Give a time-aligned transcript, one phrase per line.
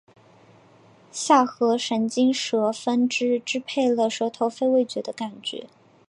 [1.11, 5.67] 下颌神经舌分支支配了舌头非味觉的感觉